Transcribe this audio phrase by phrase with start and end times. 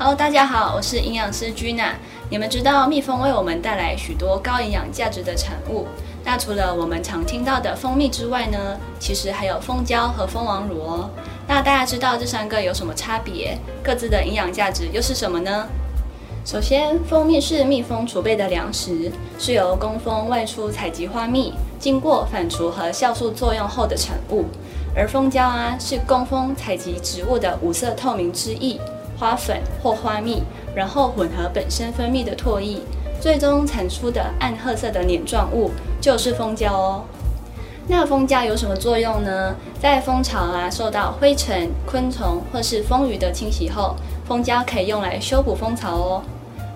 [0.00, 1.90] Hello，大家好，我是营养师 Gina。
[2.30, 5.88] 你们知道蜜蜂为我们带来许多高营养价值的产物。
[6.24, 11.10] 那除了我们常听到的蜂蜜之外呢，其实还有蜂胶和蜂王乳哦。
[11.48, 13.58] 那大家知道这三个有什么差别？
[13.82, 15.66] 各自的营养价值又是什么呢？
[16.44, 24.44] 首先，蜂蜜是蜜蜂储备的粮食，是由工蜂外出采集花蜜，经过反刍和酵素作用后的产物。
[24.94, 28.80] 而蜂胶啊，是工蜂采集植物的五色透明之液、
[29.18, 30.42] 花粉或花蜜，
[30.74, 32.80] 然后混合本身分泌的唾液，
[33.20, 37.02] 最终产出的暗褐色的黏状物就是蜂胶哦。
[37.88, 39.54] 那蜂胶有什么作用呢？
[39.80, 46.22] 在蜂巢啊受到灰尘、昆虫或是风雨的侵袭后，蜂胶可以用来修补蜂巢哦。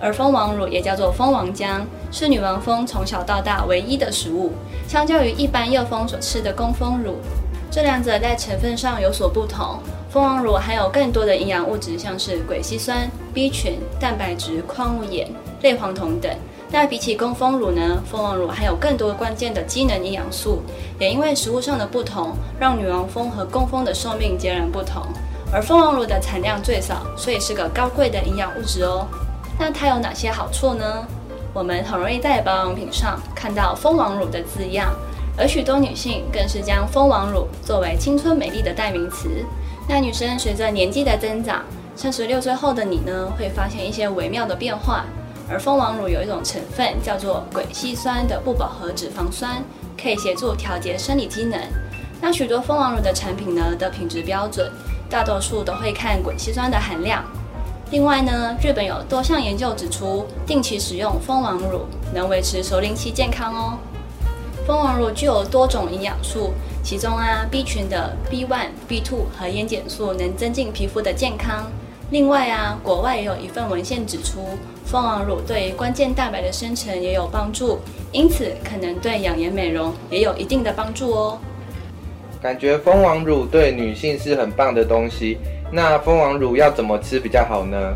[0.01, 4.53] 而蜂王乳也叫做蜂王浆，是女王蜂从小到大唯一的食物。
[4.89, 7.17] 相较于一般幼蜂所吃的工蜂乳，
[7.71, 9.79] 这两者在成分上有所不同。
[10.13, 15.27] 蜂王乳含有更多的营养物质，像是鬼烯酸、B 群、蛋白质、矿物盐、
[15.63, 16.31] 类黄酮等。
[16.71, 20.61] 那比起工蜂乳呢，蜂王乳含有更多关键的机能营养素。
[20.99, 25.03] 也因为食物上的不同，让女王蜂和工蜂的寿命截然不同。
[25.51, 29.07] 而蜂王乳的产量最少，所以是个高贵的营养物质哦。
[29.59, 31.07] 那它有哪些好处呢？
[31.55, 34.93] 我们很容易在保养品上看到蜂王乳的字样，
[35.39, 39.43] 而许多女性更是将蜂王乳作为青春美丽的代名词。
[39.89, 41.63] 那女生随着年纪的增长，
[41.95, 45.05] 三十六岁后的你呢，会发现一些微妙的变化。
[45.51, 49.63] 而蜂王乳有一种成分叫做癸烯酸的不饱和脂肪酸，
[50.01, 51.61] 可以协助调节生理机能。
[52.21, 54.71] 那许多蜂王乳的产品呢的品质标准，
[55.11, 57.23] 大多数都会看癸烯酸的含量。
[57.91, 61.81] 另外呢，日本有多项研究指出，定期使用蜂王乳
[62.15, 63.79] 能维持熟龄期健康哦。
[64.67, 66.53] 蜂王乳具有多种营养素，
[66.85, 71.67] 其中啊，B 群的 B1、B2 和烟碱素能增进皮肤的健康。
[72.11, 74.47] 另外啊，国外也有一份文献指出，
[74.85, 77.81] 蜂王乳对关键蛋白的生成也有帮助，
[78.13, 81.39] 因此可能对养颜美容也有一定的帮助哦。
[82.41, 85.39] 感觉蜂王乳对女性是很棒的东西。
[85.73, 87.95] 那蜂王乳要怎么吃比较好呢？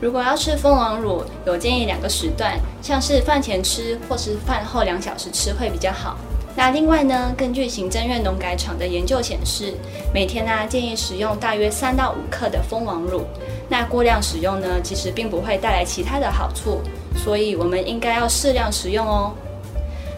[0.00, 6.16] 如果要吃蜂王乳，有建议两个时段，像是饭前吃或是饭后两小时吃会比较好。
[6.56, 9.74] 那另外呢，根据行政院农改场的研究显示，
[10.14, 13.26] 每天呢建议食用大约三到五克的蜂王乳。
[13.68, 16.80] 那过量使用呢，其实并不会带来其他的好处，
[17.14, 19.32] 所以我们应该要适量食用哦。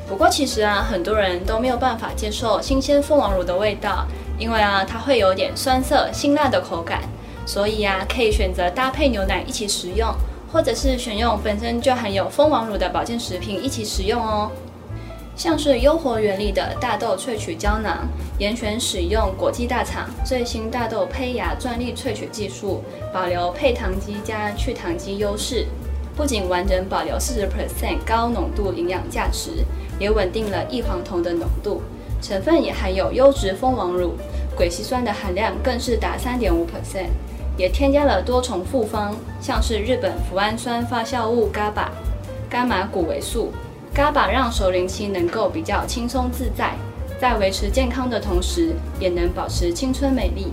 [0.09, 4.07] 不过其实啊，很多人都没有办法接受新鲜蜂王乳的味道。
[4.39, 7.03] 因为啊，它会有点酸涩、辛辣的口感，
[7.45, 10.15] 所以啊，可以选择搭配牛奶一起食用，
[10.53, 14.51] 或者是选用本身就含有蜂王乳的保健食品一起食用哦。
[15.35, 18.07] 像是优活原力的大豆萃取胶囊，
[18.39, 22.83] 严选使用国际大厂最新大豆胚芽专利萃取技术，
[23.13, 25.67] 保留配糖基加去糖基优势，
[26.15, 29.65] 不仅完整保留四十 percent 高浓度营养价值，
[29.99, 31.83] 也稳定了异黄酮的浓度。
[32.21, 34.13] 成分也含有优质蜂王乳，
[34.55, 37.09] 癸烯酸的含量更是达三点五 percent，
[37.57, 41.87] 也添加了多重复方，像是日本脯氨酸发酵物 GABA、
[42.51, 43.53] 伽马谷维素。
[43.95, 46.75] GABA 让熟龄期能够比较轻松自在，
[47.21, 50.53] 在维持健康的同时，也能保持青春美丽。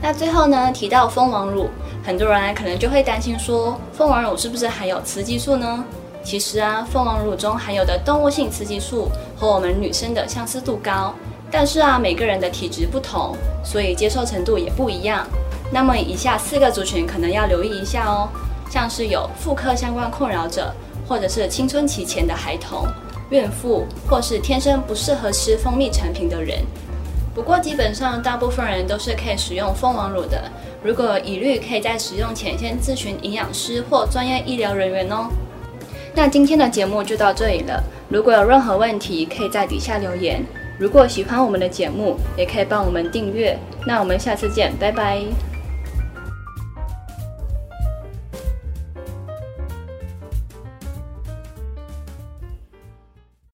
[0.00, 1.68] 那最后呢，提到蜂王乳，
[2.02, 5.84] 很多人可能就会担心说，蜂王乳是不是含有雌激素呢？
[6.22, 11.14] 其实啊，蜂王乳中含有的动物性雌激素和我们女生的相似度高，
[11.50, 15.26] 但是啊，每个人的体质不同，所以接受程度也不一样。
[15.72, 18.28] 那么以下四个族群可能要留意一下哦，
[18.70, 20.72] 像是有妇科相关困扰者，
[21.08, 22.86] 或者是青春期前的孩童、
[23.30, 26.58] 孕妇，或是天生不适合吃蜂蜜产品的人。
[27.34, 30.50] 不过基本上大部分人都是可以使用蜂王乳的。
[30.82, 35.28] 如果疑虑，可以在使用前先咨询营养师或专业医疗人员哦。
[36.14, 37.82] 那今天的节目就到这里了。
[38.08, 40.42] 如果有任何问题，可以在底下留言。
[40.78, 43.58] 如果喜欢我们的节目，也可以帮我们订阅。
[43.86, 45.55] 那我们下次见，拜拜。